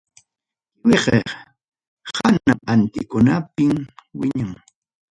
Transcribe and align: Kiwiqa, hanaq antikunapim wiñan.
Kiwiqa, 0.77 1.15
hanaq 2.17 2.59
antikunapim 2.73 3.75
wiñan. 4.19 4.51